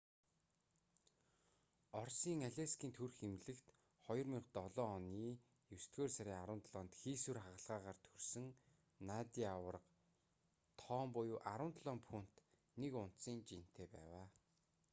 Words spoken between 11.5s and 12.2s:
17